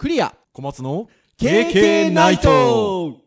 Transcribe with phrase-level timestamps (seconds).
[0.00, 0.34] クリア。
[0.54, 3.18] 小松の KK ナイト。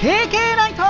[0.00, 0.82] 経験ナイト。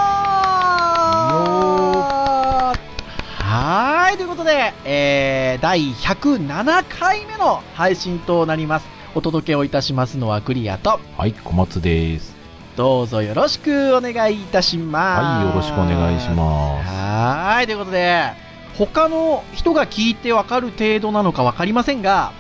[3.33, 4.15] はー。
[4.15, 8.98] い、ということで、えー、第107回目の配信となります。
[9.15, 12.37] お届けをいたしますのはクリアと、はい、小松です。
[12.77, 15.25] どうぞよろしくお願いいたします。
[15.25, 16.89] はい、よろしくお願いします。
[16.89, 18.33] はーい、ということで、
[18.77, 22.33] 他の人が聞いてわかる程度なのかわかりませんが、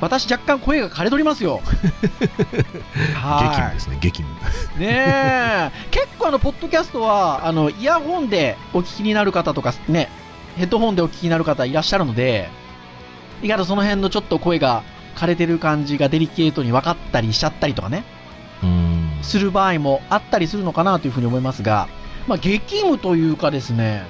[0.00, 1.60] 私若干声が枯れとりますよ。
[3.14, 4.40] は い激務ですね、激務。
[4.78, 10.10] ねえ、結構あの、ポッドキャストは、あの、イヤホンでお聞きになる方とか、ね、
[10.56, 12.48] ヘッドホンでお聞きになる方いらっしゃるので、
[13.42, 14.82] 意外とその辺のちょっと声が
[15.14, 18.04] 枯れてる感じがデリケートに分かったりしちゃったりとかね、
[18.62, 19.18] うーん。
[19.22, 21.88] する場合もあったりするのかなというふうに思いますが、
[22.26, 24.04] まあ、激務というかですね、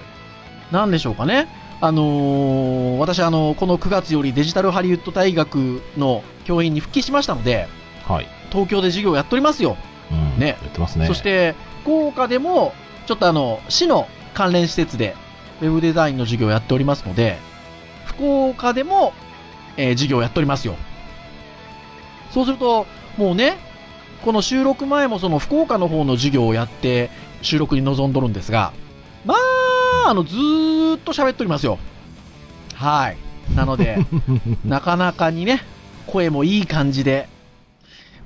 [0.71, 1.49] なんでしょうかね。
[1.81, 7.69] あのー私あの、この9月よりデジタルハリウッド大学の教員に復帰しましたので、
[8.07, 8.29] はい。
[8.51, 9.77] 東京で授業をやっておりますよ。
[10.11, 10.39] うん。
[10.39, 11.07] ねやってますね。
[11.07, 12.73] そし、て、福岡でも、
[13.07, 15.15] ちょっとあの、市の関連施設で、
[15.61, 17.39] ウェブデザインの授業をやっておりますので、
[18.05, 19.13] 福岡でも、
[19.77, 20.77] えー授業をやっておりますよ。
[22.35, 23.57] そうすると、もうね、
[24.25, 27.11] この収録前もその福岡の方の授業をやって、
[27.43, 28.73] 収録に臨んどるんですが、
[29.25, 29.35] ま
[30.05, 31.79] あ、あの、ずーっと喋っておりますよ。
[32.75, 33.17] はい。
[33.55, 33.99] なので、
[34.65, 35.63] なかなかにね、
[36.07, 37.29] 声もいい感じで、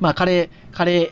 [0.01, 1.11] まあ、枯れ、枯れ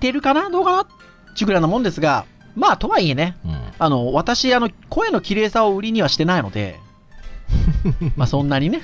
[0.00, 0.48] てるかな？
[0.48, 0.86] どうかな？
[1.34, 2.24] ちぐらいなもんですが、
[2.56, 3.60] まあ、とはいえね、うん。
[3.78, 6.80] あの、私、あの、声の綺麗さを売りにはしてないので、
[8.16, 8.82] まあ、そんなにね。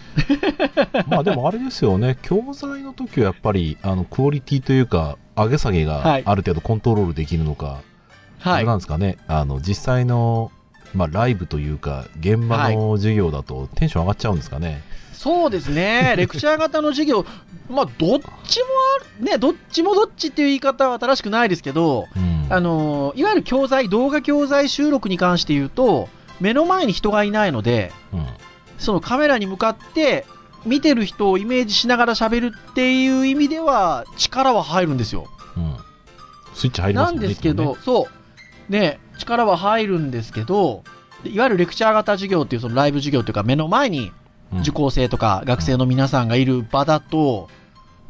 [1.09, 7.81] まあでもあれですよね、教材の時はやっぱり、あの、クオリティというか、上げ下げがはいある程度コントロールできるのか、
[8.43, 8.75] あはいれな。
[8.75, 10.51] んですかね、あの、実際の、
[10.95, 14.83] まあライブというか、現場の授業だとテンション上がっちゃうんですかね。
[15.13, 16.15] そうですね。
[16.17, 17.27] レクチャー型の授業、
[17.69, 18.67] まあ、どっちも
[19.01, 22.47] ある、ね、どっちもどっちっていう言い方は正しくないですけど、うん。
[22.49, 28.27] あの、いわゆる教材、動画教材収録に関して言うと、目の前に人がいないので、うん。
[28.79, 30.27] そのカメラに向かって、
[30.65, 35.27] 見てる人をイメージしながら喋るっていう意味では、力は入るんですよ。
[35.57, 35.77] うん。
[36.55, 37.29] スイッチ入りまなんすもんね。
[37.29, 38.09] ですけど、そ
[38.69, 38.73] う。
[38.73, 40.83] ね、力は入るんですけど、
[41.23, 44.13] でいわゆるレクチャー型授業っていうそのライブ授業というか目の前に
[44.61, 47.49] 受講生とか学生の皆さんがいる場だと、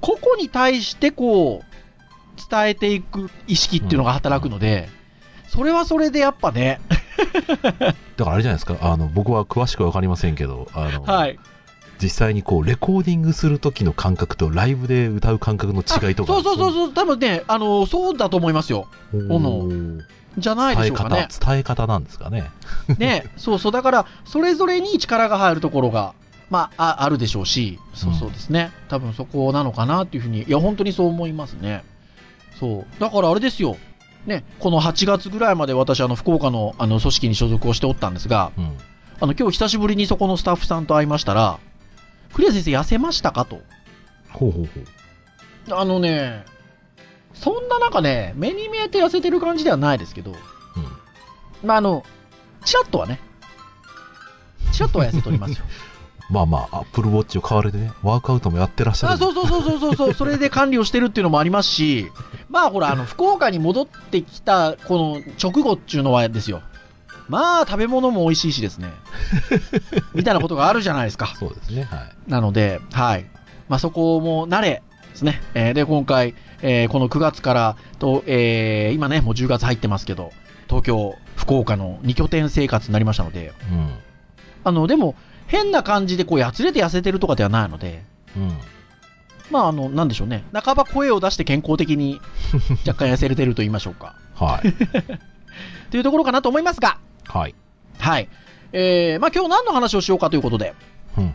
[0.01, 4.89] 個々に対してこう、伝えていく意識っていうのが働くので、
[5.49, 6.81] それはそれでやっぱね、
[8.17, 11.39] だからあれじゃないですか、あの、僕は詳しくわかりませんけど、あの、はい。
[12.03, 16.33] 実際にこう、レコーディングする時の感覚とライブで歌う感覚の違いとか。
[16.35, 18.89] そうそうそうそう、多分ね、あの、そうだと思いますよ。
[19.13, 19.69] の
[20.39, 21.29] じゃないでしょうか伝えね。
[21.29, 22.51] 方、伝え方なんですかね。
[22.99, 26.13] ね、そうそう、だから、それぞれに力が入るところが、
[26.51, 28.71] まあ、ああるでしょうし、そうそうですね。
[28.89, 31.83] 多分そこなのかなっていうふうに、いや、本当にそう思いますね。
[32.61, 33.01] そう。
[33.01, 33.77] だからあれですよ。
[34.27, 38.77] ね、この8月ぐらいまで私、あの、福岡の、あの、組織に所属をしておったんですが、うん。
[39.21, 41.59] あの、今日久しぶりにそこのスタッフさんと会いましたら、
[42.35, 43.61] クリア先生痩せましたかと。
[44.33, 45.75] ほうほうほう。
[45.79, 46.45] あのね、
[47.35, 50.37] そんななんかね、目に見えて痩せてる感じではないですけど、うん。
[51.67, 52.05] まあ、あの、
[52.65, 53.21] チラッとはね、
[54.73, 55.65] チラッとは痩せておりますよ。
[56.29, 59.13] まあまあ、アップルウォッチを買われてね、ワークアウトもやってらっしゃる。
[59.13, 62.11] あそうそうそうそうそうそう、 それで管理をしてるっていうのもありますし、
[62.51, 66.63] まあほら、あの、福岡に戻ってきた、この直後っていうのはですよ。
[67.29, 68.93] まあ、食べ物も美味しいしですね。
[70.15, 71.35] みたいなことがあるじゃないですか。
[71.39, 72.31] そうですね、はい。
[72.31, 73.27] なので、はい。
[73.69, 75.43] まあそこも慣れですね。
[75.55, 80.33] えーで、今回、えーこの9月からと、えー今ね、もう10月入ってますけど、
[80.69, 83.91] 東京、福岡の2拠点生活になりましたので、うん。
[84.65, 85.15] あの、でも、
[85.47, 88.05] 変な感じでこう、やつれて痩せてるとかではないので、
[88.37, 88.53] うん。
[89.51, 90.45] まあ、あの、なんでしょうね。
[90.53, 92.21] 半ば声を出して健康的に
[92.87, 94.17] 若干痩せれてると言いましょうか。
[94.35, 94.73] はい。
[95.91, 96.99] というところかなと思いますが、
[97.29, 97.55] はい。
[97.99, 98.29] はい。
[98.73, 100.75] えー、まあ今日何の話をしようかということで、
[101.17, 101.33] うんうん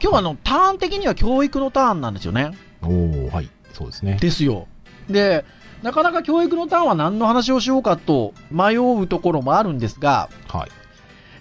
[0.00, 2.52] 今日はあの、ターン的には教育のターンなんですよね。
[2.82, 2.88] うん。
[2.88, 3.50] おー、はい。
[3.72, 4.16] そうですね。
[4.20, 4.68] ですよ。
[5.10, 5.44] で、
[5.82, 10.70] なかなか教育のターンは何の話をしようかと迷うところもあるんですが、はい。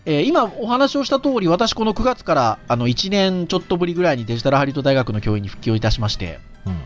[0.07, 6.81] えー今お話をした通り、私この9月からあの1年ちょっとぶりぐらいにデジタルハリウッド大学の教員に復帰をいたしまして、うん。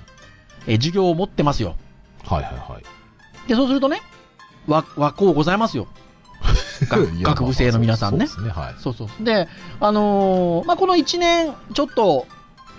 [0.66, 1.76] えー授業を持ってますよ。
[2.26, 3.48] はいはいはい。
[3.48, 4.02] で、そうするとね、
[4.68, 5.88] わ、和光ございますよ。
[7.22, 8.26] 学部生の皆さんね。
[8.26, 8.76] そうですね、はい。
[8.80, 9.24] そうそう。
[9.24, 9.48] で、
[9.80, 12.26] あのーまあ、この1年ちょっと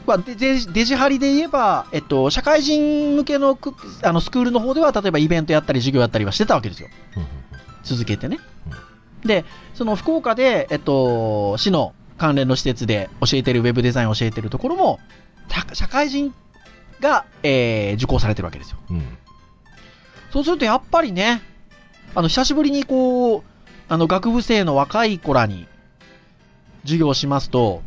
[0.06, 3.72] まあ、デデジデジハリで言えば、えっと、社会人向けのく
[4.02, 6.88] あのスクールの方では、例えばイベントやったり授業やったりはしてたわけですよ。
[7.16, 7.28] うんうん
[7.84, 8.38] 続けてね。
[9.24, 15.00] で、その福岡で、えっと、市の関連の施設で教えてるウェブデザインを教えてるところも、
[15.48, 16.34] た社会人
[17.00, 18.78] が、えー受講されてるわけですよ。
[18.90, 19.18] うんうん
[20.32, 21.42] そうするとやっぱりね、
[22.14, 23.42] あの、久しぶりにこう、
[23.86, 25.68] あの、学部生の若い子らに
[26.84, 27.82] 授業をしますと、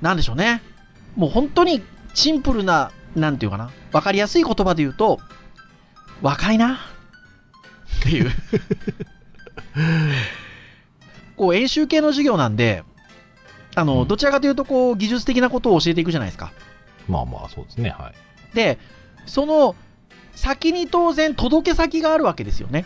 [0.00, 0.62] なんでしょうね。
[1.16, 1.82] もう本当に
[2.14, 3.70] シンプルな、なんていうかな。
[3.92, 5.20] わかりやすい言葉で言うと、
[6.22, 6.78] 若いな。
[8.00, 8.30] っていう。
[11.36, 12.84] こう、演習系の授業なんで、
[13.74, 16.52] あの、うんどちらかというと、こう、技術的なことを教えていくじゃないですか。
[17.08, 17.90] まあまあ、そうですね。
[17.90, 18.12] は
[18.52, 18.56] い。
[18.56, 18.78] で、
[19.26, 19.76] その、
[20.34, 22.84] 先に当然届け先があるわけですよね。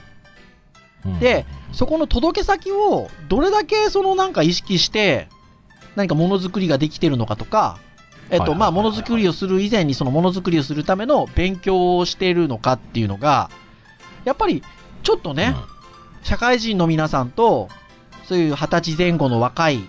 [1.05, 5.29] うんで、そこの届け先をどれだけそのなんか意識して、
[5.97, 7.79] 何かものづくりができてるのかとか、
[8.31, 13.51] えっと、まあ、ものづくりをする以前にそのものづくりをするための勉強をしているのかっていうのが、
[14.25, 14.63] やっぱり
[15.03, 15.55] ちょっとね、
[16.23, 17.69] 社会人の皆さんと、
[18.31, 19.81] そういう二十歳前後の若い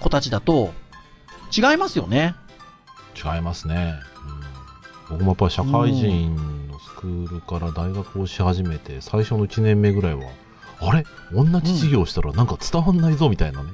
[0.00, 0.74] 子たちだと、
[1.56, 2.34] 違いますよね。
[2.38, 3.94] うん違いますね。
[5.08, 6.34] うん僕もやっぱり社会人
[6.66, 10.24] のスクールから大学をし始めて、最初の1年目ぐらいは、
[10.80, 11.06] あれ？
[11.32, 13.70] 同じ授業したらなんか伝わんないぞみたいなね、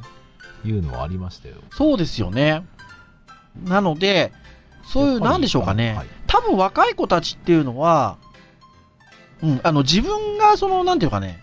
[0.67, 1.55] いうのはありましたよ。
[1.71, 2.67] そうですよね。
[3.65, 4.33] なので、
[4.85, 5.95] そういう、なんでしょうかね。
[5.95, 8.19] はい多分若い子たちっていうのは、
[9.43, 11.41] うん、あの、自分がその、なんていうかね、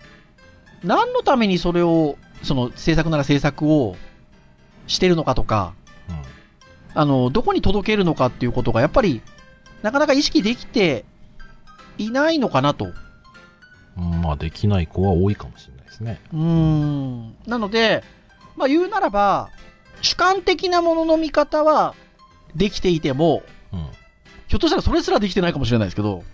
[0.84, 3.96] 何のためにそれを、その、制作なら制作を
[4.86, 5.74] してるのかとか、
[6.94, 9.22] あの、どこに届けるのかっていうことが、やっぱり、
[9.82, 11.04] なかなか意識できて
[11.96, 12.86] いないのかなと。
[13.96, 16.20] うんうんまあ、できない子は多いかもしれないですね。
[16.32, 17.36] うーん。
[17.46, 18.02] なので、
[18.56, 19.50] まあ言うならば、
[20.00, 21.94] 主観的なものの見方は
[22.54, 23.42] できていても、
[23.72, 23.86] うん。
[24.46, 26.24] ひょっとしたらそれすらできてないかもしれないですけど、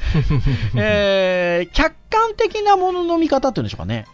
[0.76, 4.06] えー、客観的なものの見方っていうんでしょうかね。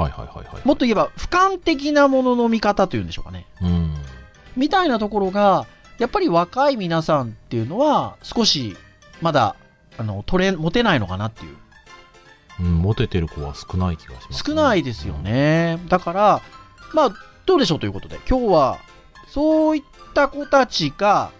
[0.00, 0.66] はいはいはいはい。
[0.66, 3.46] もっと言えば、俯瞰的なものの見方というんでしょうかね。
[3.60, 3.94] うん。
[4.56, 5.66] みたいなところが、
[5.98, 8.76] やっぱり若い皆さんっていうのは、少し、
[9.20, 9.56] まだ、
[9.98, 11.56] あの、取れ、持てないのかなっていう。
[12.60, 15.14] うん、モテてる子は少ない気がします、少ないですよ。
[15.14, 15.78] ね。
[15.88, 16.42] だから、
[16.94, 17.10] まあ、
[17.46, 18.78] どうでしょうということで、今日は、
[19.28, 19.82] そういっ
[20.14, 21.32] た子たちが、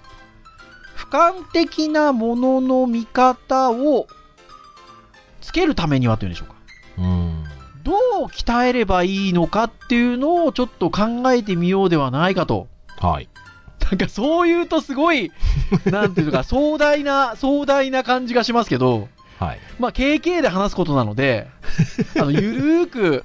[0.96, 4.06] 俯瞰的なものの見方を
[5.40, 6.59] つけるためにはというんでしょうか。
[7.90, 8.20] うん。
[8.20, 12.68] どう鍛えればいいのかっていうのをちょっと考えてみようではないかと。
[12.98, 13.28] はい。
[13.90, 15.32] なんかそう言うとすごい、
[15.90, 19.08] なんていうのか、壮大な、壮大な感じがしますけど、
[19.38, 19.58] はい。
[19.78, 21.48] まあ、KK で話すことなので、
[22.20, 23.24] あの、ゆるーく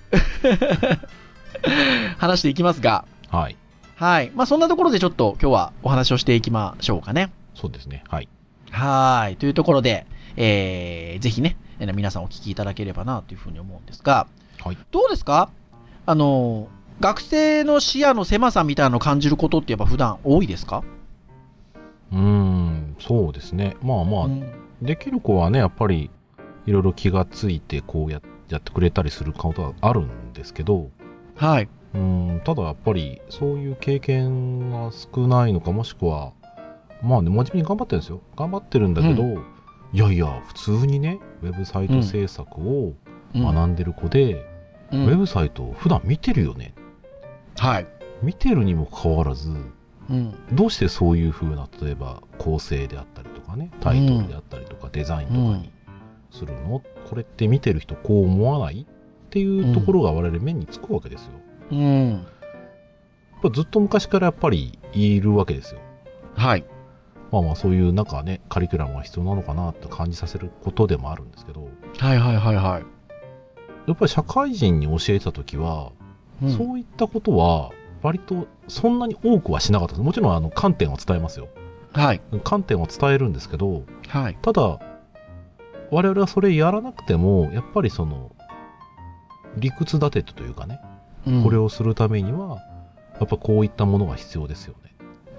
[2.18, 3.58] 話していきますが、はい。
[3.96, 4.32] はい。
[4.34, 7.32] まあ、そんなところでちょっと今日はお話をしていきましょうかね。
[7.54, 8.04] そうですね。
[8.08, 8.30] はい。
[8.72, 9.36] はーい。
[9.36, 10.06] というところで、
[10.38, 14.28] えー、ぜひね、えー皆さんお聞きいただければなというふうに思うんですが、
[14.66, 14.78] はい。
[14.92, 15.50] どうですか？
[16.08, 16.68] あの、
[17.00, 20.84] 学生の視野の狭さみたいなのを感じることってやっぱ普段多いですか？
[22.12, 23.78] うーん、そうですね。
[23.84, 24.52] まあまあ、うん
[24.82, 26.12] できる子はね、やっぱり、
[26.66, 30.90] いろいろ気がついて、こうややってくれたりすることはあるんですけど、
[31.36, 31.70] はい。
[31.94, 36.34] うーん、ただやっぱり、そういう経験が少ないのか、もしくは、
[37.02, 38.20] まあね、真面目に頑張ってるんですよ。
[38.36, 39.24] 頑張ってるんだけど、
[39.94, 42.94] いやいや、普通にね、ウェブサイト制作を
[43.34, 44.55] 学んでる子で、うん
[44.92, 46.74] ウェブサイトを普段見てるよね。
[47.58, 47.88] はい。
[48.22, 49.50] 見てるにもかかわらず、
[50.10, 50.36] うん。
[50.54, 55.72] どうしてそういう風な、例えば構成であったりとかね、タイトルであったりとか、デザインとかに
[56.32, 58.82] するの、これって見てる人こう思わない？
[58.82, 58.86] っ
[59.30, 61.32] ていうところが我々目につくわけですよ。
[61.72, 62.10] うん。
[62.12, 62.22] やっ
[63.42, 65.82] ぱずっと昔からやっぱりいるわけですよ。
[66.36, 66.64] はい。
[67.32, 72.84] まあまあそういうなんかね、カリキュラムが必要なのかなって感じさせることでもあるんですけど、はいはいはいはい。
[73.88, 75.92] やっぱり社会人に教えた時は、
[76.44, 80.04] うんそういったことは割とそんなに多くはしなかったです。
[80.04, 81.48] もちろんあの観点を伝えますよ。
[81.94, 82.22] はい。
[82.44, 84.38] 観点を伝えるんですけど、はい。
[84.42, 84.80] ただ、
[85.92, 88.36] 我々はそれやらなくても、やっぱりその、
[89.56, 90.82] 理屈立ててというかね、
[91.26, 92.60] うんこれをするためには、
[93.20, 94.85] やっぱこういったものが必要ですよね。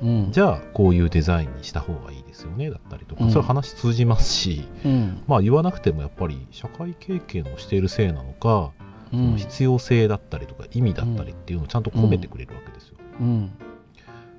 [0.02, 0.32] うん。
[0.32, 5.22] じゃあ、こういうデザインにした方がいいですよね、だったりとか、うんそれは話通じますし、うん。
[5.26, 8.72] まあ言わなくてもやっぱり社会経験をしているせいなのか、
[9.10, 9.36] そのうん。
[9.36, 12.96] 必要性だったりとか意味だったりっていうのをちゃんと込めてくれるわけですよ。
[13.20, 13.50] うん。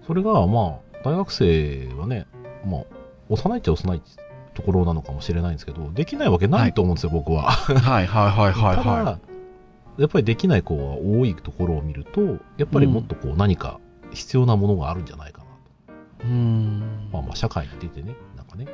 [0.05, 2.27] それがまあ、大学生はね、
[2.65, 2.81] まあ、
[3.29, 4.01] 幼いっちゃ幼い
[4.53, 7.51] ところなのかもしれないんですけど、できないわけないと思うんですよ、僕は。
[7.51, 9.19] はいはいはいはいは
[9.97, 12.21] やっぱりできない子が多いところを見ると、
[12.57, 13.79] やっぱりもっとこう何か
[14.11, 15.33] 必要なものがあるんじゃない。
[16.23, 17.09] うん。
[17.11, 18.67] まあまあ社会に出てね、なんかね、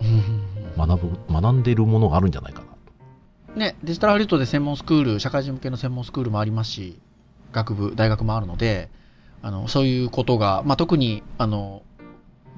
[0.00, 3.58] うん学ぶ、学んでるものがあるんじゃないかなと。
[3.58, 7.00] ね、デジタルハリウッドで専門スクール、社会人向けの専門スクールもありますし、
[7.52, 8.88] 学部、大学もあるので、
[9.42, 11.82] あの、そういうことが、まあ、特に、あの、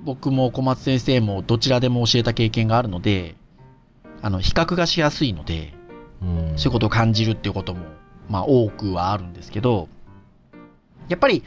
[0.05, 3.37] 僕も小松先生もどちらでも教えた経験があるので、
[4.21, 5.75] あの、比較がしやすいので、
[6.21, 6.53] うん。
[6.57, 7.87] そういうことを感じるっていうことも、
[8.29, 9.89] まあ、多くはあるんですけど、
[11.09, 11.43] やっぱり、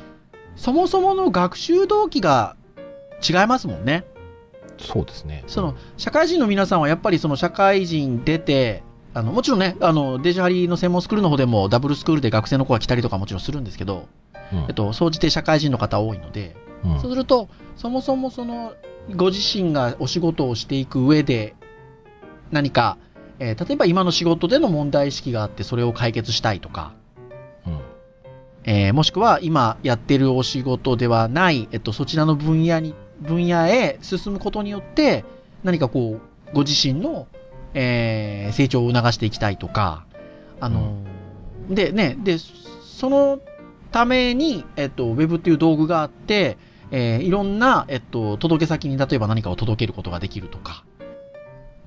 [0.55, 2.55] そもそもの学習動機が
[3.27, 4.05] 違いますもんね。
[4.77, 5.43] そうですね。
[5.47, 8.83] その、社会人の皆さんはやっぱりその社会人出て、
[9.13, 14.07] あの、もちろんね、あの、デジハリの専門スクールの方でもダブルスクールで学生の子が来たりとかもちろんするんですけど、
[14.51, 17.47] うん、えっと、総じて社会人の方多いので、うんそうすると、
[17.77, 18.73] そもそもその、
[19.15, 21.55] ご自身がお仕事をしていく上で、
[22.51, 22.97] 何か、
[23.39, 27.04] えー例えば今の仕事での問題意識があって、それを解決したいとか、うん。
[28.65, 35.23] えーもしくは今やってるお仕事ではない、えっと、そちらの分野に、分野へ進むことによって、
[35.63, 37.27] 何かこう、ご自身の、
[37.73, 40.05] えー成長を促していきたいとか、
[40.59, 43.39] あのーで、ね、で、その
[43.91, 46.57] ために、えっと、ウェブっていう道具があって、
[46.91, 50.83] えーいろんな、えっと、届け先に例えば何かを届けることができるとか、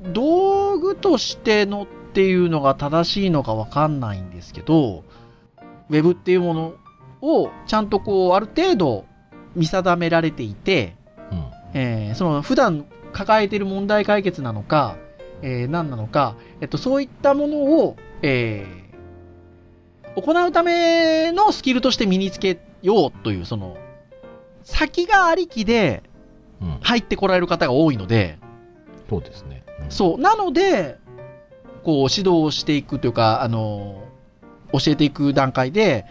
[0.02, 5.02] 道具としてのっていうのが正しいのかわかんないんですけど、
[5.90, 6.74] ウェブっていうもの
[7.20, 9.04] をちゃんとこう、ある程度
[9.54, 10.96] 見定められていて、
[11.30, 11.44] うん。
[11.74, 14.96] えーその普段抱えている問題解決なのか、
[15.42, 18.88] えー何なのか、えっと、そういったものを、えー
[20.20, 23.76] 行うためのスキルとして身につけようという、その、
[24.64, 26.02] 先がありきで
[26.60, 26.78] うん。
[26.80, 28.38] 入ってこられる方が多いので、
[29.08, 29.62] そうですね。
[29.82, 30.18] うんそう。
[30.20, 30.98] なので、
[31.84, 34.07] こう、指導をしていくというか、あの、
[34.72, 36.06] 教えていく段階で、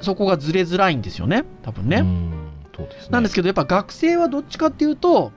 [0.00, 1.44] そこがずれづらいんですよね。
[1.62, 1.98] 多分ね。
[1.98, 2.32] うん。
[2.76, 3.08] そうですね。
[3.10, 5.32] なんですけど、やっぱ学生はどっちかっていうと、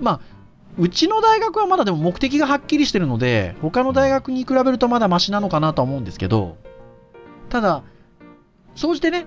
[0.00, 0.20] まあ、
[0.78, 6.56] うちの大学はまだでも目的がはっきりしてるので、他の大学に比べるとまだマシなのかなとは思うんですけど、
[7.48, 7.82] ただ、
[8.74, 9.26] 総じてね、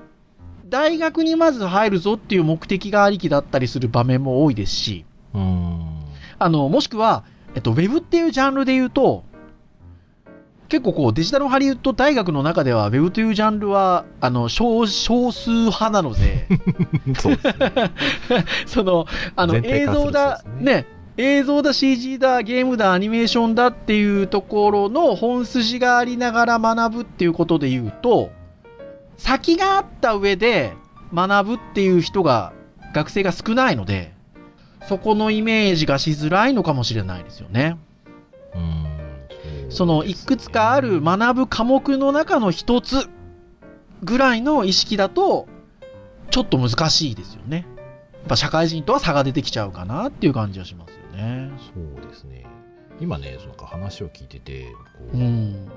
[0.67, 6.01] 大学にまず入るぞっていう目的がありきだったりする場面も多いですし、うん。
[6.37, 7.23] あの、もしくは、
[7.55, 9.23] えっと、ウェブっていうジャンルで言うと、
[10.69, 16.47] 結構こう、デジタルハリウッド大学の中では、ウェブというジャンルは、あの、少、少数派なので、
[17.19, 17.39] そう。
[18.67, 20.85] その、あの、映像だね、
[21.17, 28.29] 映像だ、CG だ、ゲームだ、アニメーションだっていうところの本筋がありながら学ぶっていうことで言うと、
[29.17, 30.73] 先があった上で
[31.13, 32.53] 学ぶっていう人が、
[32.93, 34.13] 学生が少ないので、
[34.87, 37.77] そこのイメージがしづらいのかもしれないですよね。
[38.55, 38.98] うん。
[39.69, 43.09] その、いくつかある学ぶ科目の中の一つ
[44.03, 45.47] ぐらいの意識だと、
[46.31, 47.65] ちょっと難しいですよね。
[48.13, 51.51] やっぱ社会人とは差が出てきちゃうかなっていう感じはしますよね。
[51.73, 52.45] そうですね。
[52.99, 54.77] 今ね、そのなんか話を聞いてて、こ
[55.13, 55.67] う、うん。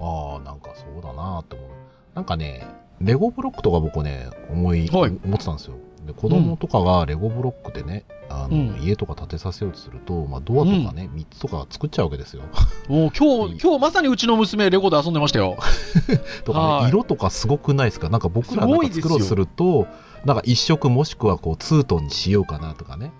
[0.00, 1.68] ああ、なんかそうだなって思う。
[2.14, 2.66] なんかね、
[3.00, 5.74] レゴブロックとか僕ね、思い、はい思ってたんですよ。
[6.06, 12.42] で、子供とかがレゴブロックでね、あの、うん家とか建てさせようとすると、まあ、ドアとかね、3つとか作っちゃうわけですよ。
[12.88, 15.56] もう今日、 今日まさにうちの娘レゴで遊んでましたよ。
[16.44, 18.08] とかはいね、色とかすごくないですか？
[18.08, 19.86] なんか僕らなんかすごいですよ作ろうとすると、
[20.24, 23.12] なんか一色もしくはこう、ツートンにしようかなとかね、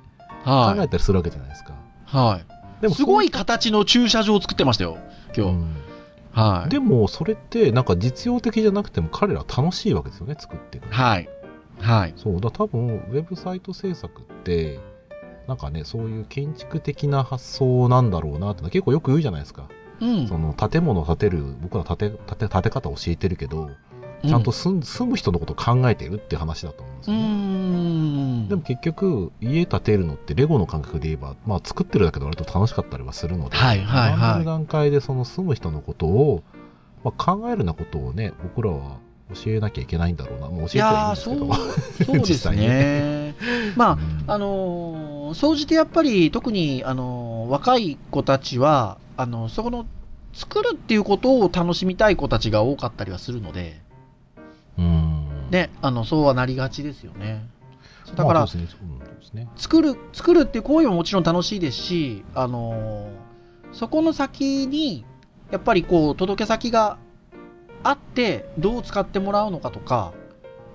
[0.44, 0.80] 考はい。
[0.84, 1.74] えたりするわけじゃないですか。
[2.06, 2.82] はい。
[2.82, 4.96] でもすごい形の駐車場を作ってましたよ。
[5.36, 5.52] 今日。
[5.52, 5.76] うん
[6.32, 6.70] はい。
[6.70, 11.28] でも、それって、なんか実用的じゃなくても彼らは楽しいわけですよね、作っていくのはい。
[11.80, 12.14] はい。
[12.16, 14.78] そうだ多分ウェブサイト制作って
[15.48, 19.68] なんかねそういう建築的な発想なんだろうなって結構よく言うじゃないですか、
[20.00, 20.28] うん。
[20.28, 23.70] その建物を建てる僕ら建て建て建て方教えてるけど
[24.22, 27.26] ちゃんと住ん住む人のことを考えてるって話だと思うんですうよね、
[28.44, 28.48] ん。
[28.48, 36.42] でも結局家建てるのってレゴの感覚で言えば、まあ、作ってるだけで割と楽しかったりはするので、はいはいはい段階でその住む人のことを、
[37.02, 38.98] まあ、考えるようなことをね僕らは
[39.34, 40.48] 教えなきゃいけないんだろうな。
[40.48, 41.54] もう教えいてはいいんですけど。
[41.54, 43.34] そう、そうですね。
[43.76, 44.24] まあ、うん。
[44.26, 49.86] あのー総じてやっぱり特に、あのー若い子たちは、あのそこの
[50.32, 53.80] 作るっていうことを楽しみたい子たちが多かったりはするので、
[54.78, 55.26] うん。
[55.50, 57.44] ね、あのそうはなりがちですよね。
[58.16, 59.44] だから、まあね。
[59.44, 59.48] ね。
[59.56, 63.30] 作る、作るっていう行為ももちろん楽しいですし、あのー
[63.72, 65.04] そこの先に、
[65.52, 66.98] やっぱりこう、届け先が
[67.82, 70.12] あって、どう使ってもらうのかとか、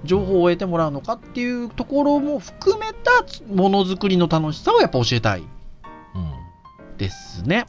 [0.03, 5.43] 情報を得てもらうのかっていうところも含めたものづくりの楽しさをやっぱ教えたい
[6.97, 7.65] ですね。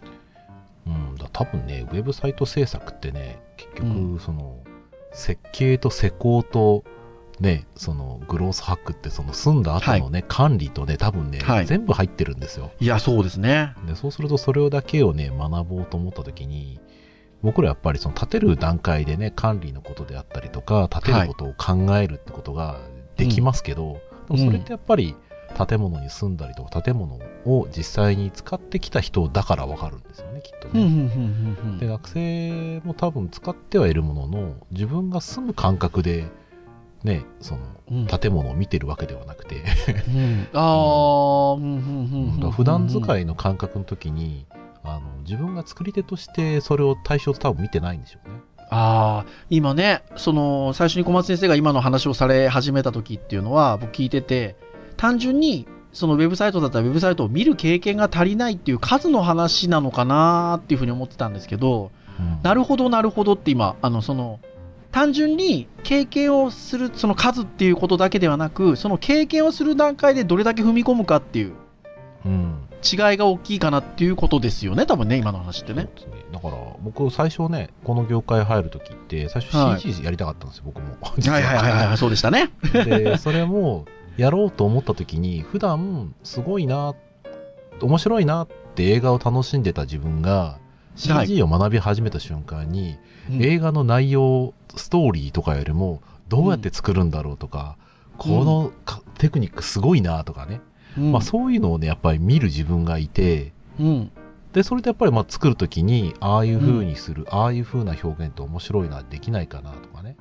[0.86, 4.60] うん、うん、だ多分ねウェブサイト制作ってね結う局その、
[5.12, 6.84] 設計と施工と
[7.40, 12.70] ね、そのグロースハックってその住んだ後のね、管理とね、多分ね、はい全部入ってるんですよ。
[12.80, 13.74] いや、そうですね。
[13.86, 16.80] で、そうするとそれをだけをね、学ぼうと思った時に、
[17.46, 22.80] 僕らやっぱりその建てる段階でね、管理のことであったりとか、建てることを考えるってことが
[23.16, 25.14] できますけど、でもそれってやっぱり
[25.68, 31.12] 建物に住んだりとか、建物を実際に使ってきた人だからわかるんですよね、きっとうん、うん、ね。
[31.14, 36.26] うん、うんで、学生も多分使ってはいるものの、自分が住む感覚で、
[37.04, 37.60] ね、その、
[37.92, 38.06] うん。
[38.06, 39.62] 建物を見てるわけではなくて、
[40.08, 42.50] うん ああ、うん、うん、うんうん。
[42.50, 43.22] 普段使い。
[43.22, 44.46] いの感覚の時に、
[44.86, 48.36] あの自分が作り手としてそれを対象と多分見てないんでしょうね。
[48.68, 54.56] ああ、今ね、その、最初に小松先生が今の話をされ始めた時っていうのは、僕聞いてて、
[54.96, 64.40] 単純に、そのウェブサイトだったらウェブサイトを見る経験が足りないっていう数の話なのかなっていうふうに思ってたんですけど、うんなるほど、なるほどって今、あの、その、
[64.90, 71.65] 単純に経験をする、その数っていうことだけではなく、その経験をする段階でどれだけ踏み込むかっていううん
[72.26, 75.84] 違いが大きいかなっていうことですよね、多分ね、今の話ってね。
[75.84, 75.90] ね。
[76.32, 79.80] だから僕最初ねこの業界入る時って最初はい。
[79.80, 80.96] CG やりたかったんですよ、僕も。
[81.00, 82.50] はいはいはいはい、 そうでしたね。
[82.72, 86.94] でそれもやろうと思った時に普段すごいな
[87.80, 90.58] 面白いなって映画を楽しんでた自分が
[91.08, 91.26] はい。
[91.26, 92.96] CG を学び始めた瞬間に、
[93.30, 93.42] うん。
[93.42, 97.76] 映画の内容ストーリーとかよりもどうやって作るんだろうとか、
[98.18, 100.60] このかテクニックすごいなとかね、
[100.98, 104.10] うんまあ、そういうのをねやっぱり見る自分がいてうん。
[104.52, 110.16] でそれでやっぱりまあ作る時にああいう風にする、ああいう風な表現って面白いなできないかなとかね、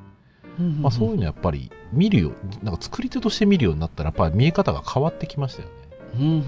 [0.82, 5.74] まあ、そういうのやっぱり見るよなんか作り手として見るようになったらやっぱり見え方が変わってきましたよね、
[6.15, 6.41] うんうんうんうん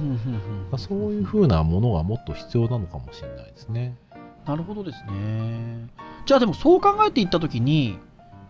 [0.69, 3.95] まあ、そういう風なものがもっと必要なのかもしれないですね
[4.47, 5.89] なるほどですね。
[6.25, 7.99] じゃあでもそう考えていったときに、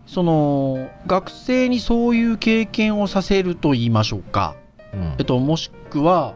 [0.06, 4.54] その、学生にそういう経験をさせると言いましょうか。
[4.92, 6.34] うんえっと、もしくは、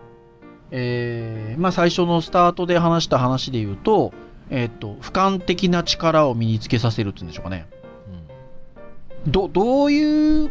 [0.70, 4.12] えーまあ最初のスタートで話した話で言うと、
[4.50, 7.66] えっと、俯瞰的な力を身につけさせるっていうんでしょうかね。
[9.26, 10.50] ど、どういう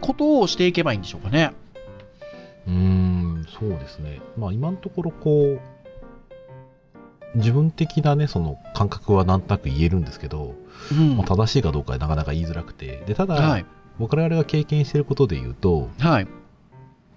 [0.00, 1.52] ことをしていけばいいんでしょうかね。
[2.66, 5.60] うんそうですねまあ今のところこう
[7.34, 10.54] 自分的なねその感覚はなんとなく言えるんですけど、
[10.92, 13.66] うんまあ、正しいかどうかはなかなか言いづらくてでただ、はい。
[13.98, 16.28] 僕らが経験してることで言うと、はい。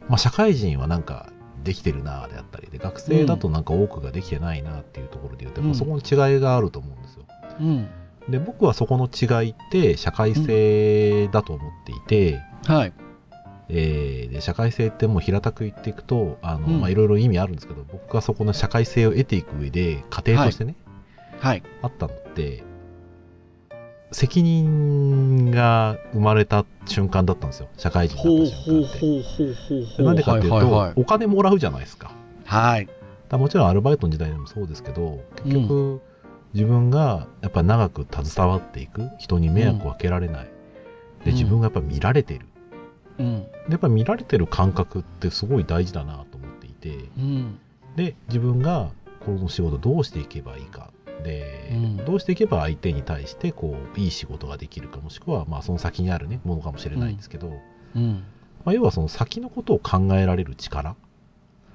[0.09, 1.29] まあ、社会人はなんか
[1.63, 7.25] できてるなであったりで学生だとなんか多くができてないなっていうところで言うと、うんそこの違いがあると思うんですよ
[7.59, 7.87] うん。
[8.29, 12.93] で僕はそこの違いって社会性だと思っていて、はい。
[13.69, 16.37] えーで社会性ってもう平たく言っていくと
[16.87, 20.75] いろいろ意味あるんですけど僕がそこの社会性を得ていく上で過程としてね、
[21.39, 21.63] はい。
[21.81, 22.63] あったのって
[24.11, 32.11] 責任が生まれた瞬間だったんですよ社会人になった瞬間なんでかっていうと、はいはいはいお金もらうじゃないですか。
[32.45, 32.85] はい。
[32.85, 32.95] だか
[33.31, 36.01] らもちろんアルバイトの時代でもそうですけど、結局、
[36.53, 40.45] 自分がやっぱり長く携わっていく、人に迷惑をかけられない。
[40.45, 40.57] うん
[41.25, 42.45] で、自分がやっぱ見られてる。
[43.19, 43.41] うん。
[43.43, 47.59] で、やっぱ見られてる感覚ってすごい大事だなと思っていて、うん。
[47.95, 48.91] で、自分が
[49.25, 50.91] この仕事どうしていけばいいか。
[51.23, 57.51] で、うんどうしていけば相手に対してこういい仕事ができるかもしくはまあその先にあるねものかもしれないんですけど、
[57.95, 58.23] うん。
[58.63, 60.95] まあ、要はその先のことを考えられる力、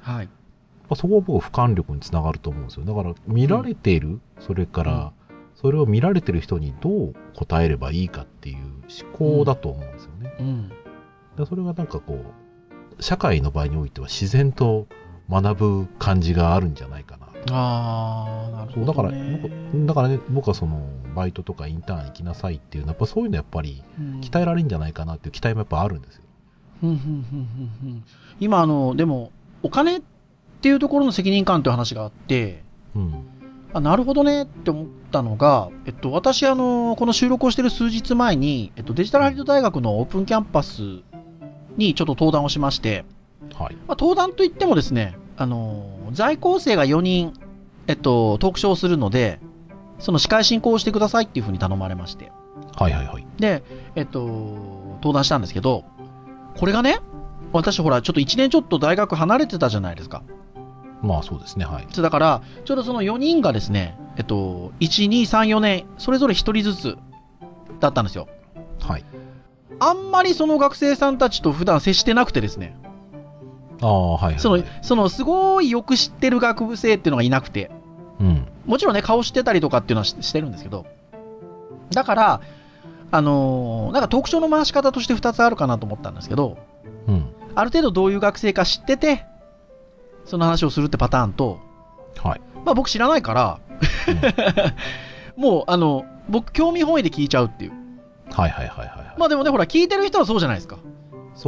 [0.00, 0.26] はい。
[0.26, 0.32] ま
[0.90, 2.84] あ、そこは僕、俯瞰力につながると思うんですよ。
[2.84, 5.12] だから、見られている、それから、
[5.54, 8.56] それを見られてる人にどう答えればいいかっていう
[9.04, 10.34] 思考だと思うんですよね。
[10.40, 10.68] うん。
[11.36, 12.24] でそれがなんかこ
[12.98, 14.86] う、社会の場合においては自然と
[15.30, 17.28] 学ぶ感じがあるんじゃないかな。
[17.50, 19.40] ああ、なるほど、そうだから、ね。
[19.42, 26.22] 僕だからね、僕はその、バイトとかインターン行きなさいっていうのは、やっぱそういうのやっぱりうん鍛えられるんじゃないかなっていう期待もやっぱあるんですよ。
[26.80, 28.04] ふんふんふんふんふん
[28.40, 29.30] 今、あの、でも、
[29.62, 30.02] お金っ
[30.60, 32.62] ていうところの責任感という話があって、
[32.94, 33.26] うん。
[33.74, 40.82] あなるほどねって思ったのが、えっと、私、あの、この収録をしている数日前に、えっと、デジタルハリウッド大学のオープンキャンパス
[41.76, 43.04] にちょっと登壇をしまして、
[43.54, 43.74] はい。
[43.88, 47.32] まあ、登壇といってもですね、あの、在校生が4人、
[47.88, 49.40] えっと、トークショーをするので、
[49.98, 52.30] その司会進行をしてくださいっていうふうに頼まれまして。
[52.76, 53.26] はいはいはい。
[53.38, 53.64] で、
[53.96, 54.20] えっと、
[55.02, 55.84] 登壇したんですけど、
[56.56, 57.00] これがね、
[57.52, 60.22] 私ほら、ちょっと1年ちょっと大学離れてたじゃないですか。
[61.02, 61.88] まあそうですね、はい。
[61.92, 66.98] だから、ちょうどその4人がですね、えっと、1、2、3、4年、それぞれ1人ずつ
[67.80, 68.28] だったんですよ。
[68.80, 69.04] はい。
[69.80, 72.76] あんまりその学生さんたちと普段接してなくてですね、
[73.86, 74.40] はいはい、はい。
[74.40, 77.70] その、そのすごいよく知ってる学部生っていうのがいなくて、
[78.20, 78.46] うん。
[78.66, 80.86] もちろんね、顔知ってたりとかっていうのはししてるんですけど、
[81.90, 82.40] だから、
[83.10, 86.58] あのーなんか特徴の回し方として2つあるかなと思ったんですけど、
[87.08, 87.26] うん。
[87.54, 89.26] ある程度どういう学生か知ってて、
[90.24, 91.60] その話をするってパターンと、
[92.22, 92.40] はい。
[92.64, 93.58] まあ僕知らないから、
[95.36, 97.72] もう、あの、僕興味本位で聞いちゃうっていう。
[98.30, 99.14] はいはいはいはいはい。
[99.18, 100.78] まあでもね、ほら、聞いてる人はそうじゃないですか。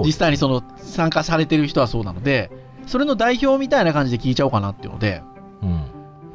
[0.02, 2.50] 実際にその、参加されてる人はそうなので、
[2.86, 5.22] それの代表みたいな感じで聞いちゃおうかなっていうので、
[5.62, 5.94] うん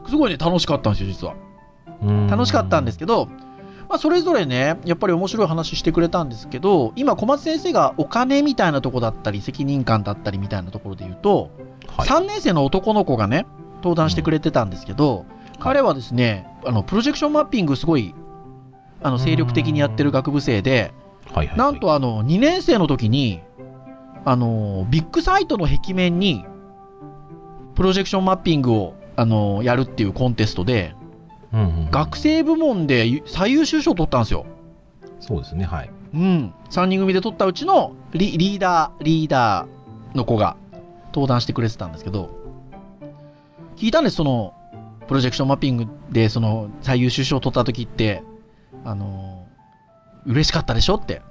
[0.09, 1.35] すごいね、楽しかったんですよ、実は。
[2.01, 2.27] うん。
[2.27, 3.27] 楽しかったんですけど、
[3.87, 11.51] まあ、それぞれね、やっぱり面白い話してくれたんですけど、今、小松先生がお金みたいなとこだったり、責任感だったりみたいなところで言うと、
[11.87, 12.07] はい。
[12.07, 13.45] 3年生の男の子がね、
[13.77, 15.25] 登壇してくれてたんですけど、
[15.59, 18.13] 彼はですね、あの、プロジェクションマッピングすごい、
[19.01, 20.93] あの、精力的にやってる学部生で、
[21.33, 21.57] はいはいはい。
[21.57, 23.41] なんとあの、2年生の時に、
[24.25, 26.45] あの、ビッグサイトの壁面に、
[27.75, 30.95] プロジェクションマッピングを、あの、やるっていうコンテストで、
[31.51, 34.45] うんうんうん、学生部門で最優秀賞を取ったんですよ。
[35.19, 35.89] そうですね、はい。
[36.13, 36.53] うん。
[36.69, 40.57] 3人組で取ったうちのリリーダー、リーダーの子が
[41.07, 42.29] 登壇してくれてたんですけど、
[43.75, 44.53] 聞いたんです、その、
[45.07, 48.23] プロジェクションマッピングで、その、最優秀賞を取った時って、
[48.83, 49.47] あの、
[50.25, 51.21] 嬉しかったでしょって。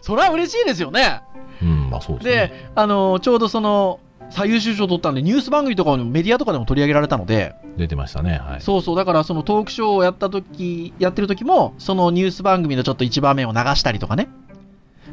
[0.00, 1.22] それは嬉しいですよね。
[1.62, 2.32] うん、あそうですね。
[2.32, 8.60] で、あの、ちょうどその、最優秀賞を取ったんで、ニュース番組とかもメディアとかでも取り上げられたので、出てましたね、はい。
[8.60, 14.28] そうそう、だからそのトークショーをやった時、やってる時も、そのニュース番組のちょっと一場面を流したりとかね、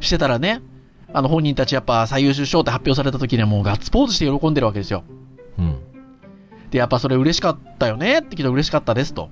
[0.00, 0.62] してたらね、
[1.12, 5.04] あの本人たちやっぱ最優秀賞って発表された時にはもうガッツポーズして喜んでるわけですよ。
[5.58, 5.78] うん。
[6.70, 9.30] で、やっぱそれ嬉しかったよねって聞いたら嬉しかったですと。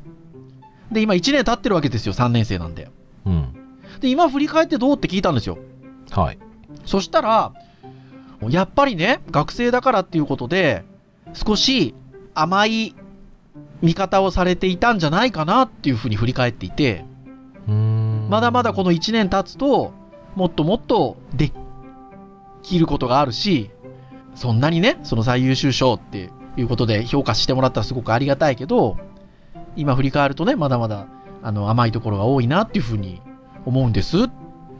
[0.90, 2.88] で、今1年経ってるわけですよ、3年生なんで。
[3.26, 3.65] うん。
[4.00, 5.58] で、今振り返ってどうって聞いたんですよ。
[6.10, 6.38] はい。
[6.84, 7.52] そしたら、
[8.48, 10.84] やっぱりね、学生だからっていうことで、
[11.32, 11.94] 少し
[12.34, 12.94] 甘い
[13.82, 17.04] 見方をされていたんじゃないかなっていうふうに振り返っていて。
[18.28, 19.92] まだまだこの1年経つと、
[20.34, 21.52] もっともっとで
[22.62, 23.70] きることがあるし、
[24.34, 28.98] そんなにね、その最優秀賞っていうことで評価してもらったらすごくありがたいけど、
[29.76, 31.06] 今振り返るとね、まだまだ
[31.42, 33.20] あの甘いところが多いなっていうふうに
[33.66, 34.30] 思うんですっ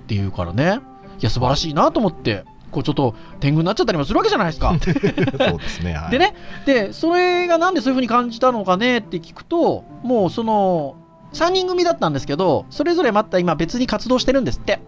[0.07, 0.81] ていうからね、
[1.21, 4.75] いや、素晴らしいなと思って、こうちょっと天狗になっちゃったりもするわけじゃないですか。
[4.81, 6.11] そうですね、はい。
[6.11, 10.97] でね、で、それがなんでそういうふうに感じたのかねって聞くと、もうその、
[11.33, 14.81] 3人組だったんですけど、それぞれまた今別に活動してるんですって。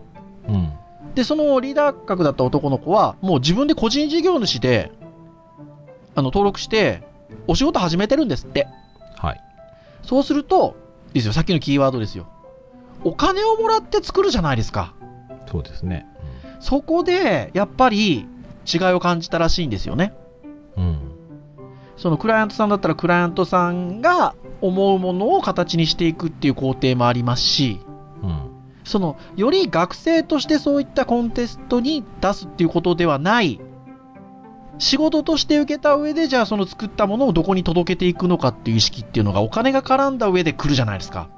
[0.49, 0.73] うん。
[1.15, 4.93] で、そのリーダー格だった男の子は、もう自分で個人事業主で、
[6.15, 7.03] あの、登録して、
[7.47, 8.67] お仕事始めてるんですって。
[9.17, 9.41] はい。
[10.03, 10.77] そうすると、
[11.13, 12.27] ですよ、さっきのキーワードですよ。
[13.05, 14.95] お金をもらって作るじゃないですか。
[15.51, 16.07] そうですね。
[16.61, 18.27] そこで、やっぱり、
[18.73, 20.13] 違いを感じたらしいんですよね。
[20.77, 20.85] うん。
[20.85, 20.99] うん。
[21.97, 27.81] そのクライアントさんだったらクライアントさんが思うものを形にしていくっていう工程もありますし、
[28.23, 28.51] うん。
[28.85, 33.61] そのより学生としてそういったコンテストに出すっていうことではない、
[34.79, 41.29] 仕事として受けた上で、じゃあその作ったものをどこに届けていくのかっていう意識っていうのがお金が絡んだ上で来るじゃないですか。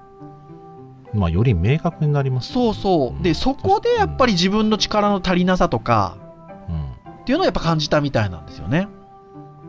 [1.12, 2.52] まあ、より明確になります。
[2.52, 3.22] そうそう。
[3.22, 6.16] で、そこでやっぱり自分の力の足りなさとか
[6.68, 7.12] うん。
[7.22, 8.88] っていうのをやっぱ感じたみたいなんですよね。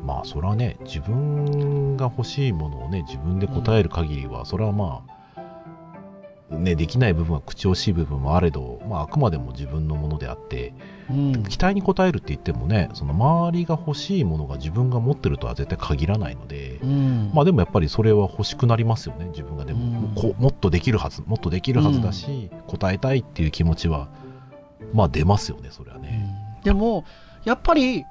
[0.03, 5.11] まあ、それはね、自分が欲しいものをね、自分で答える限りは、それはまあ、
[6.55, 10.73] ね、できない部分は口惜しい部分もあれど、まあ、あくまでも自分のものであって、
[11.09, 11.43] うん。
[11.43, 17.31] 期待に応えるって言ってもね、その周りが欲しいものが自分が持ってるとは絶対限らないので、うん。
[17.33, 24.09] まあでもやっぱりそれは欲しくなりますよね、自分がでも、うんこうもっとできるはず、もっとできるはずだし、答えたいっていう気持ちは、
[24.93, 26.35] まあ出ますよね、それはね。
[26.63, 27.05] でも、
[27.43, 28.05] やっぱり、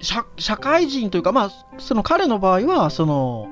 [0.00, 3.48] 社社会人というか、まあ、その彼の場合は、その、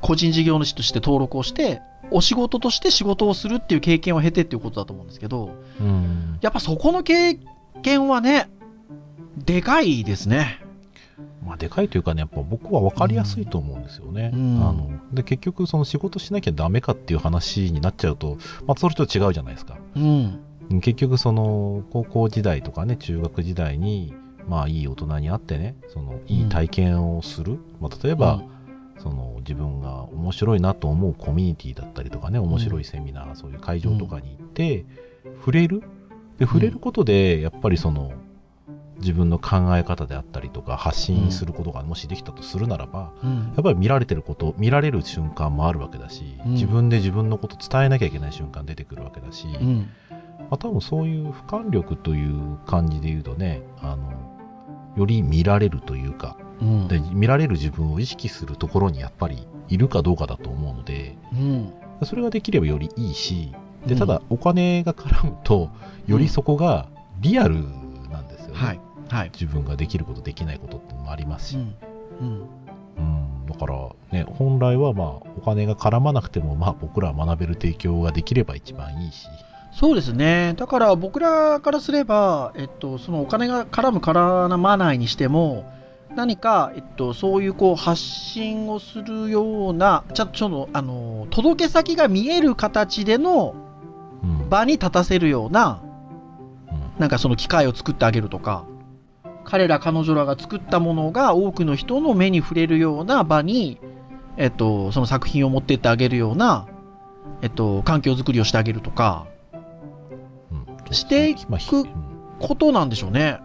[0.00, 6.38] 個人事業主として登録をして、お仕事として仕事をするっていう経験を経てっていうことだと思うんですけど、うん。
[6.42, 7.38] やっぱそこの経
[7.82, 8.50] 験はね、
[9.36, 10.61] でかいですね。
[11.44, 14.30] まあでかいというかね、やっぱ僕は分かりやすいと思うんですよね。
[14.32, 19.78] うんあので結局、その仕事しなきゃダメかっていう話になっちゃうと、まあそれと違うじゃないですか。
[19.96, 20.40] うん。
[20.80, 24.14] 結局その高校時代とかね中学時代に
[24.48, 28.42] まあいい大人に会ってねそのいい体験をする、まあ、例えば、
[28.98, 34.86] その自分が面白いなと思うコミュニティだったりとかね面白いセミナー、そういう会場とかに行って、
[35.40, 35.82] 触れる？
[36.38, 38.12] で触れることでやっぱりその
[38.98, 49.88] 自分の考え方であったりとか発信することがもしできたとするならば、うんやっぱり見られてること見られる瞬間もあるわけだし、うん自分で自分のこと伝えなきゃいけない瞬間出てくるわけだし、うん。
[50.38, 54.12] まあ、多分そういう俯瞰力という感じで言うとねあの
[54.96, 56.88] より見られるというかうん。
[56.88, 61.72] で見られる自分を意識するところにやっぱりいるかどうかだと思うのでうん。
[62.04, 63.52] それができればよりいいし、
[63.86, 65.70] で、うんただお金が絡むと、
[66.06, 66.88] よりそこが
[67.20, 67.81] リアルなん。
[69.12, 69.20] はい。
[69.20, 69.30] はい。
[69.32, 71.56] 自分ができること、できないことってのもありますし。
[71.56, 71.74] うん。
[72.20, 72.48] うん。
[72.96, 79.28] うん、だからね、本来はまあ、お金が絡まなくても、まあ僕らは学べる提供ができれば一番いいし。
[79.72, 80.54] そうですね。
[80.56, 85.64] だから僕らからすれば、えっと、そのお金が絡む絡まないにしても、
[86.14, 93.54] 何か、えっと、そういうこう発信をするような、ちゃんとその、あの、届け先が見える形での
[94.22, 94.48] うん。
[94.48, 95.92] 場に立たせるような、うん
[96.98, 98.66] なんかその機会を作ってあげるとか、
[99.52, 103.78] 彼ら彼女らが作ったものが多くの人の目に触れるような場に、
[104.38, 106.66] えっと、その作品を持ってってあげるような、
[107.42, 109.26] えっと、環境づくりをしてあげるとか、
[110.50, 111.86] うんしていくうん
[112.40, 113.40] ことなんでしょうね。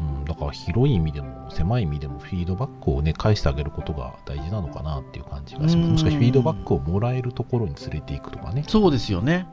[0.00, 9.46] うん、だから広い意味でも狭い意味でもフィードバックをね返してあげることが大事なのかなっていう感じがしうんますもしかしてフィードバックをもらえるところに連れていくとかね、そうですよね。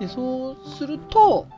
[0.00, 1.48] で、そうすると、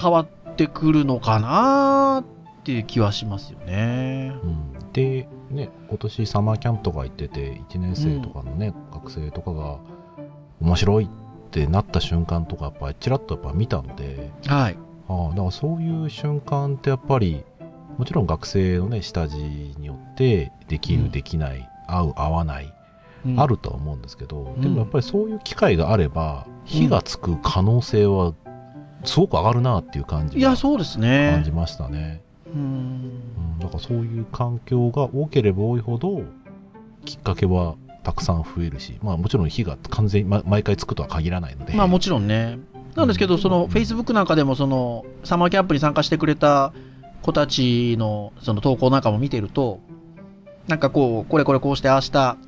[0.00, 4.32] 変わってくるのかなっていう気はしますよね。
[4.42, 4.50] うん。
[4.50, 9.78] うんでね今年サマーキャンプとか行ってて1年生とかのね、学生とかが
[10.62, 11.08] 面白いっ
[11.50, 14.78] てなった瞬間とかやっぱりちらっとやっぱ見たのではい。
[15.08, 17.44] ああだからそういう瞬間ってやっぱり
[17.98, 21.10] もちろん学生のね下地によってできる、うん。
[21.10, 22.72] できない合う合わない
[23.26, 23.38] うん。
[23.38, 24.62] あるとは思うんですけど、うん。
[24.62, 28.32] でもやっぱりそういう機会があれば火がつく可能性は
[29.04, 31.52] すごく上がるなっていう感じいや、がそうです感ねじ。
[31.52, 32.60] ましたね、うん。
[32.60, 32.64] う
[33.56, 36.22] ん、だからそういう環境が多ければ多いほど
[37.04, 42.58] きっかけはたくさん増えるし、まあ、もちろん火が完全に、ま、毎回つくとは限らないのでまあもちろんね。
[42.94, 46.72] なんですけど、その、うん Facebook なんかでも、その、サマーキャンプに参加してくれた
[47.22, 49.80] 子たちの、その投稿なんかも見てると、
[50.66, 52.38] なんかこう、これこれこうして明日、さ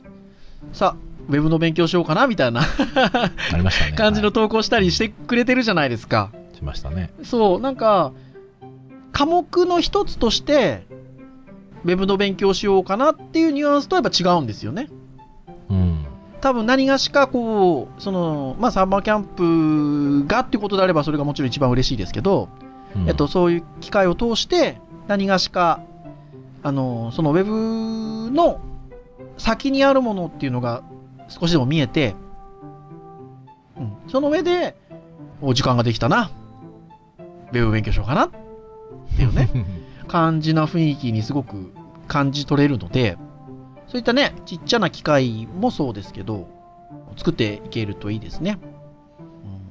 [0.81, 0.97] あ、
[1.29, 6.31] ウェブの勉強しようかなみたいなありましたね 感じのは投稿したりしてくれてるじゃないですか。
[6.59, 8.13] いしましたねそう、なんか、
[9.13, 10.87] 科目の一つとして、
[11.85, 14.89] ウェブの勉強しようかなっていうニュアンスとやっぱ違うんですよね。
[15.71, 16.05] うん
[16.41, 19.25] 多分何がしかこう、その、まあサンバーキャン
[20.23, 22.49] プがっていうことであればそれがもちろん一番嬉しいですけど、
[22.95, 25.81] うんえっと、そういう機会を通して何がしか、
[26.63, 28.61] あの、そのウェブの
[29.37, 30.85] 先にあるものっていうのが
[31.29, 32.15] 少しでも見えて、
[33.77, 34.77] うん、その上で、
[35.41, 36.31] お時間ができたな。
[37.53, 38.31] ウェブ勉強しようかなっ
[39.17, 39.49] ていうね。
[40.09, 41.73] 感じな雰囲気にすごく
[42.07, 43.19] 感じ取れるので、
[43.87, 46.49] そういったね、ちっちゃな機械もそうですけど、
[47.17, 48.59] 作っていけるといいですね。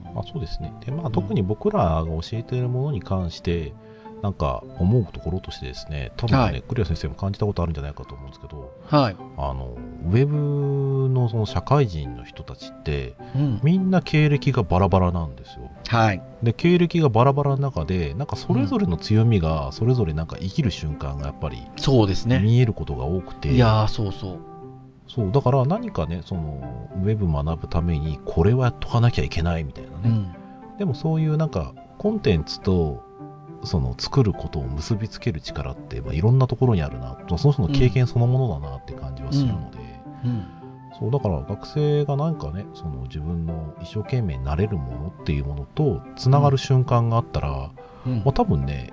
[0.07, 0.73] うんまあ、そうですね。
[0.85, 3.73] で、まあ、特に僕らが教えているものに関して、
[4.21, 9.15] なんか思うところとしてですね、多分ね、はいクリア先生も感じたことあるんじゃないかと思うんですけど、はい。
[9.37, 13.59] あの、ウェブのその社会人の人たちって、うん。
[13.63, 15.69] みんな経歴がバラバラなんですよ。
[15.87, 16.21] はい。
[16.41, 22.39] で、経歴がバラバラの中で、なんかそれぞれの強みが、それぞれなんか生きる瞬間がやっぱりそうですね。
[22.39, 24.39] 見えることが多くて、いやー、そうそう。
[25.07, 29.97] そう、だから何かね、その、ウェブ学ぶために、これはやっとかなきゃいけないみたいなね。
[30.05, 30.35] うん。
[30.77, 33.03] でもそういうなんかコンテンツと
[33.63, 39.77] その作ることを結びつける力って、まあ、いろんなところにあるなその人の経験そのものだなって感じはするので、
[40.25, 40.45] うん。
[40.99, 47.71] そうだから学生がなんかねその自分の一生懸命になれるものっていうものとつながる瞬間があったら、
[48.05, 48.17] うん。
[48.17, 48.91] まあ、多分ね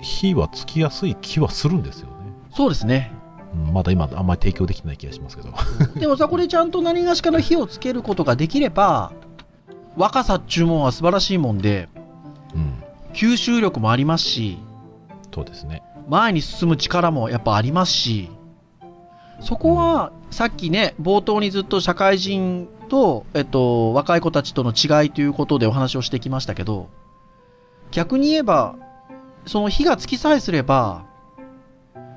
[0.00, 2.14] 火はつきやすい気はするんですよね、
[2.54, 3.12] そうですね。
[3.54, 5.50] うんまだ今あんまり提供できてない気がしますけど。
[5.98, 9.12] でもさ、これちゃんと何がしかの火をつけることができれば、
[9.96, 11.95] 若さっちゅうもんは素晴らしいもんで、うん
[13.16, 14.58] 吸収力もありますし、
[15.34, 18.30] そうですね前に進む力もやっぱありますし、
[19.40, 26.88] そこは、さっきね、冒頭にずっと社会人と、えっと、若い子たちとの違いということでお話をしてきましたけど、
[27.90, 28.76] 逆に言えば、
[29.46, 31.04] その火がつきさえすれば、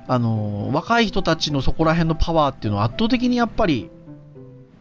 [0.08, 3.90] あの、若い人たちのそこら辺のパワーっていうのは圧倒的にやっぱり、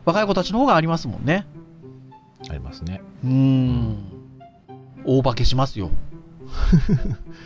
[0.05, 1.47] 若い子たちの方がありますもんね。
[2.49, 4.19] ありますねうーん。
[5.05, 5.91] 大化けしますよ。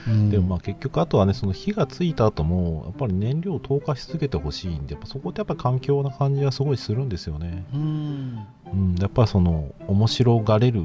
[0.08, 0.30] うん。
[0.30, 8.38] でもまあ結局あとはねその火がついた後もやっぱり燃料を投下し続けてほしいんでやっぱそこってやっぱ環境な感じはすごいするんですよね、うん。
[8.72, 10.84] うん、やっぱりその面白がれる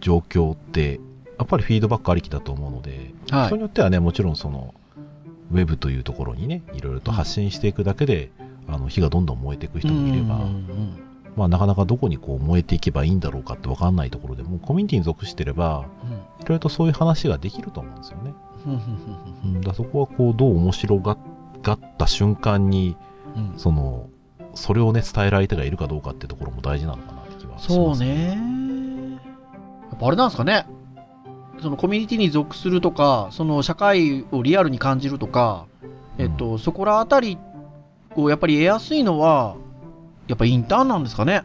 [0.00, 1.00] 状況って
[1.38, 3.46] やっぱりフィードバックありきだと思うので、はい。
[3.46, 4.74] 人によってはねもちろんその
[5.52, 8.30] ウェブというところにねいろいろと発信していくだけで、
[8.68, 11.05] あの火がどんどん燃えていく人もいれば、うんうん
[11.36, 18.32] まあ、なかなかどこにこう燃えていけばいいんだろうかって分かんないところでもコミュニティに属してればうんいろいろとそういう話ができると思うんですよね。
[18.66, 21.16] うんうんうん、だそこはこうどう面白が
[21.62, 22.96] がった瞬間に
[23.36, 24.08] うんうんその
[24.56, 27.96] それをね、伝える相手がいるかどうかってところも大事なのかなって気はします、そう。
[27.98, 29.18] ね。
[29.90, 30.66] やっぱあれなんですかね。
[31.60, 35.66] そのコミュニティに属するとか、その社会をリアルに感じるとか、
[36.18, 37.38] えっと、そこらあたり
[38.14, 39.56] をやっぱり得やすいのは、
[40.28, 41.44] やっぱインターンなんですかね。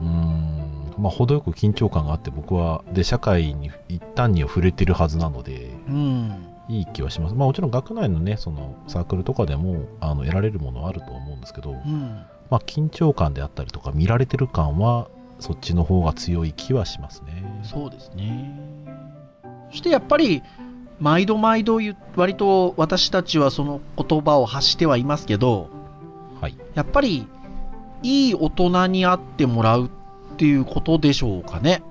[0.00, 6.46] うーん、まあ、程よく緊張感があって、僕は、で、社会に一旦には触れてるはずなので、うん。
[6.68, 7.34] いい気はします。
[7.34, 12.24] まあ、もちろん学内のね、そのサークルとかでも、あの、得られるものはあると思うんですけど、うん。
[12.50, 15.08] まあ、緊張感であったりとか、見られてる感は、
[15.40, 17.62] そっちの方が強い気はしますね。
[17.64, 18.54] そうですね。
[19.70, 20.42] そしてやっぱり、
[21.00, 21.80] 毎度毎度
[22.14, 25.68] 割と私たちはその言葉を発してはいますけど、
[26.42, 26.56] はい。
[26.74, 27.28] やっぱり、
[28.02, 31.84] いい大人に会ってもらうっていうことでしょうかね。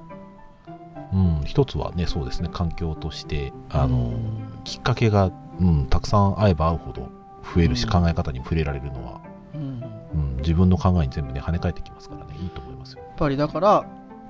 [1.13, 7.09] うん、一つはね、そうですね、環境として、あの、うんきっかけが、うん、たくさん会えば会うほど
[7.55, 9.21] 増えるし、うん考え方に触れられるのは、
[9.55, 9.83] うん
[10.13, 12.99] うん、自分の考えに全部ね、跳ね返ってきますからね、いいと思いますよ。
[13.03, 13.85] やっぱりだから、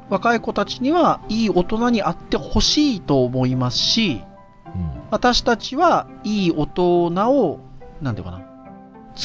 [0.10, 4.22] 若い子たちにはいい大人に会ってほしいと思いますし、
[4.68, 5.02] うん。
[5.10, 7.60] 私たちはいい大人を、
[8.02, 8.51] なんていうかな、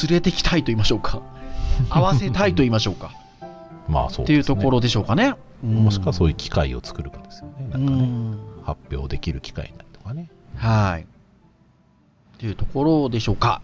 [0.03, 1.21] 連れてきたいと言いましょうか。
[1.89, 3.11] 合わせたいと言いましょうか。
[3.87, 4.43] まあそうっていう。
[4.43, 5.35] ところでしょうかね。
[5.63, 7.67] もしくはそういいう機会を作るかですよね。
[7.69, 8.37] なうんかね、ん。
[8.63, 10.29] 発表できる機会になるとかね。
[10.55, 11.01] はい。
[11.01, 11.05] っ
[12.39, 13.61] ていうところでしょうか。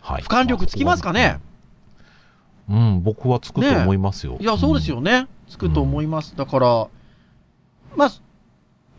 [0.00, 0.22] はい。
[0.22, 1.48] 俯瞰力つきますかねまあ
[2.70, 4.36] うん、僕はつくと思いますよ。
[4.40, 5.26] いや、そうですよね。
[5.48, 6.36] つくと思います。
[6.36, 6.88] だから、
[7.96, 8.10] まあ、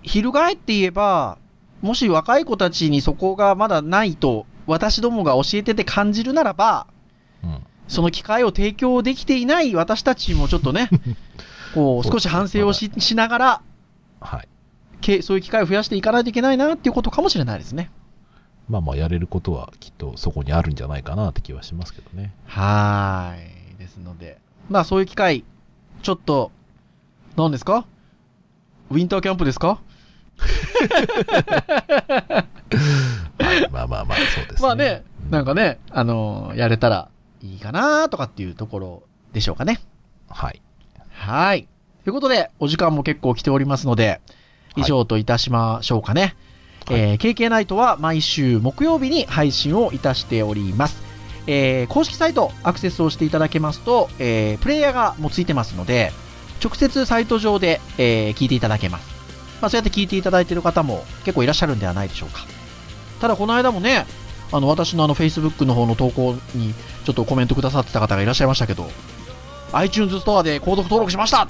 [0.01, 1.37] 翻って言えば、
[1.81, 6.87] もし若い子たちにそこがまだないと、私どもが教えてて感じるならば、
[7.43, 7.51] うん。
[7.51, 10.91] うんその機会を提供できていない私たちもちょっとね、
[11.73, 13.61] こう、少し反省をししながら、
[14.21, 14.47] はい。
[15.01, 17.89] けそういう機会を増やしていかないといけないなっていうことかもしれないですね。
[18.69, 22.31] まあまあ、やれることはきっとそこにあるんじゃないかなって気はしますけどね。
[22.45, 23.77] はーい。
[23.79, 24.37] ですので、
[24.69, 25.43] まあそういう機会、
[26.03, 26.51] ちょっと、
[27.37, 27.87] 何ですか？
[28.91, 29.79] ウィンターキャンプですか？
[33.39, 34.67] はい、まあまあまあ、そうですね。
[34.67, 37.09] まあね、うなんかね、あのーやれたら
[37.41, 39.79] いいかなとかっていうところでしょうかね。
[40.29, 40.61] はい。
[41.11, 41.67] はい。
[42.03, 44.21] ということで、お時間も結構来ておりますので、
[44.75, 46.21] 以上といたしましょうかね。
[46.21, 46.35] はい
[46.91, 51.01] えー KK ナイトは毎週木曜日に配信をいたしております。
[51.45, 56.11] えー公式サイトアクセスをしていただけますと、えープレイヤーがもうついてますので、
[56.63, 59.07] 直接サイト上で、えー聞いていただけます。
[59.61, 62.45] まあ、そうやって聞いていただいている方も結構いらっしゃるんではないでしょうか。
[63.19, 64.05] ただ、この間もね、
[64.51, 66.73] あの、私のあの、Facebook の方の投稿に、
[67.05, 68.89] ちょっとコメントくださってた方がいらっしゃいましたけど、
[69.73, 71.47] iTunes ストアで購読登録しました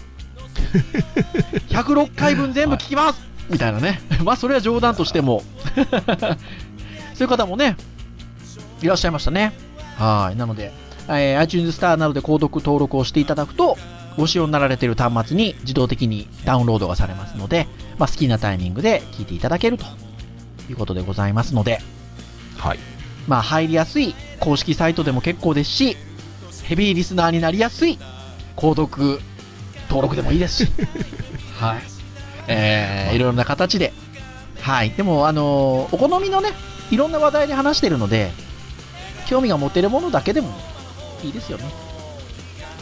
[1.70, 4.02] 106回分全部聞きます、みたいなね。
[4.24, 5.44] まあ、それは冗談としても。
[7.16, 7.76] そういう方もね、
[8.82, 9.54] いらっしゃいましたね。
[9.98, 10.38] はい。
[10.38, 10.72] なので、
[11.08, 13.78] えー iTunes スターなどで購読登録をしていただくと、
[14.18, 19.86] ご使用になられている端末に自動的にダウンロードがされますので、まあ、好きなタイミングで聞いていただけると
[20.70, 21.80] いうことでございますので、
[22.58, 22.80] はい。
[23.28, 25.98] まあ、入りやすい公式サイトでも結構ですし、
[26.64, 27.98] ヘビーリスナーになりやすい
[28.56, 29.20] 購読
[29.90, 30.72] 登録でもいいですし、
[31.60, 31.82] はい。
[32.48, 33.94] えー、いろいろな形で、
[34.62, 34.92] はい。
[34.92, 36.50] でも、あのーお好みのね、
[36.92, 38.32] いろんな話題で話してるので、
[39.28, 40.50] 興味が持てるものだけでも
[41.24, 41.66] いいですよね。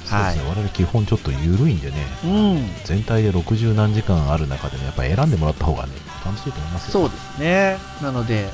[0.09, 0.43] そうですね。
[0.49, 2.69] 我々基本ちょっと緩いんでね、うん。
[2.85, 5.93] 全体で60何時間ある中でね、やっぱ選んでもらった方がね、
[6.25, 6.91] 楽しいと思いますよ。
[6.91, 7.77] そうですね。
[8.01, 8.49] なので、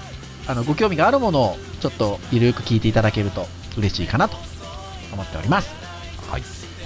[0.48, 4.38] あの、ご興味があるものを、ちょっとゆるく聞いていただけると嬉しいかなと
[5.14, 5.70] 思っております。
[6.30, 6.44] はい。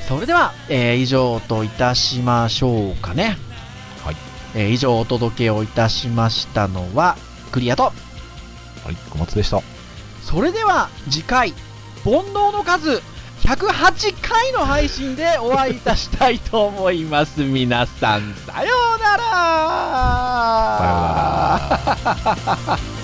[0.07, 3.37] それでは、えー以上といたしましょうかね。
[4.03, 4.15] はい。
[4.55, 7.17] えー以上お届けをいたしましたのは、
[7.51, 7.83] クリアと。
[7.83, 7.91] は
[8.91, 8.95] い。
[9.09, 9.61] 小松でした。
[10.23, 11.53] それでは、次回、
[12.03, 13.01] 煩悩の数、
[13.41, 17.43] 108回の配信でお会いいたしたいと思います。
[17.43, 19.23] 皆さん、さようなら
[20.77, 20.95] さよ
[22.01, 22.96] うなら。